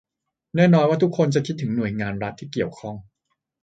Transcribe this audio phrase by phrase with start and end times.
[0.55, 2.95] แน่นอนว่าทุกคนจะคิดถึงหน่วยงานรัฐที่เกี่ยวข้อง